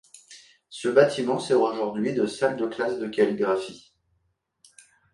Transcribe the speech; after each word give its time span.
Ce 0.71 0.87
bâtiment 0.87 1.37
sert 1.39 1.61
aujourd'hui 1.61 2.11
de 2.15 2.25
salle 2.25 2.57
de 2.57 2.65
classe 2.65 2.97
de 2.97 3.07
calligraphie. 3.07 3.93